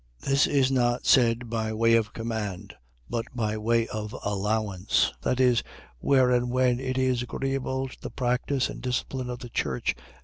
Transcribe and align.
.This 0.21 0.47
is 0.47 0.71
not 0.71 1.05
said 1.05 1.47
by 1.47 1.71
way 1.71 1.93
of 1.93 2.11
command, 2.11 2.73
but 3.07 3.25
by 3.35 3.55
way 3.55 3.87
of 3.89 4.15
allowance, 4.23 5.13
viz., 5.23 5.61
where 5.99 6.31
and 6.31 6.49
when 6.49 6.79
it 6.79 6.97
is 6.97 7.21
agreeable 7.21 7.87
to 7.87 7.97
the 8.01 8.09
practice 8.09 8.67
and 8.67 8.81
discipline 8.81 9.29
of 9.29 9.37
the 9.37 9.49
church. 9.49 9.93